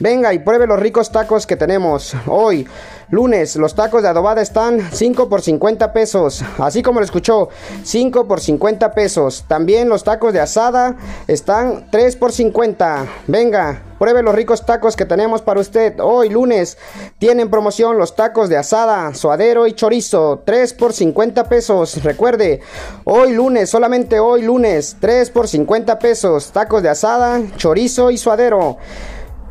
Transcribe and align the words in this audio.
Venga 0.00 0.32
y 0.32 0.38
pruebe 0.38 0.66
los 0.66 0.78
ricos 0.78 1.10
tacos 1.10 1.46
que 1.46 1.56
tenemos 1.56 2.14
hoy. 2.26 2.68
Lunes, 3.10 3.56
los 3.56 3.74
tacos 3.74 4.02
de 4.02 4.08
adobada 4.08 4.42
están 4.42 4.80
5 4.92 5.28
por 5.28 5.40
50 5.40 5.92
pesos. 5.92 6.44
Así 6.58 6.82
como 6.82 7.00
lo 7.00 7.04
escuchó, 7.04 7.48
5 7.82 8.28
por 8.28 8.38
50 8.38 8.92
pesos. 8.92 9.44
También 9.48 9.88
los 9.88 10.04
tacos 10.04 10.32
de 10.32 10.40
asada 10.40 10.94
están 11.26 11.88
3 11.90 12.16
por 12.16 12.32
50. 12.32 13.06
Venga, 13.26 13.82
pruebe 13.98 14.22
los 14.22 14.34
ricos 14.34 14.66
tacos 14.66 14.94
que 14.94 15.06
tenemos 15.06 15.42
para 15.42 15.58
usted. 15.58 15.98
Hoy, 16.00 16.28
lunes, 16.28 16.76
tienen 17.18 17.50
promoción 17.50 17.98
los 17.98 18.14
tacos 18.14 18.50
de 18.50 18.58
asada, 18.58 19.14
suadero 19.14 19.66
y 19.66 19.72
chorizo. 19.72 20.42
3 20.44 20.74
por 20.74 20.92
50 20.92 21.48
pesos. 21.48 22.04
Recuerde, 22.04 22.60
hoy 23.04 23.32
lunes, 23.32 23.70
solamente 23.70 24.20
hoy 24.20 24.42
lunes, 24.42 24.96
3 25.00 25.30
por 25.30 25.48
50 25.48 25.98
pesos. 25.98 26.52
Tacos 26.52 26.82
de 26.82 26.90
asada, 26.90 27.40
chorizo 27.56 28.10
y 28.10 28.18
suadero. 28.18 28.76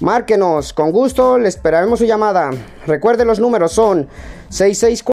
Márquenos, 0.00 0.72
con 0.72 0.92
gusto 0.92 1.38
le 1.38 1.48
esperaremos 1.48 1.98
su 1.98 2.04
llamada. 2.04 2.50
Recuerde 2.86 3.24
los 3.24 3.40
números 3.40 3.72
son 3.72 4.08
664 4.48 5.04